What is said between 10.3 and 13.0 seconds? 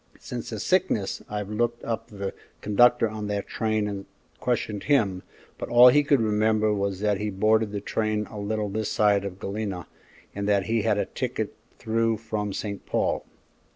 and that he had a ticket through from St.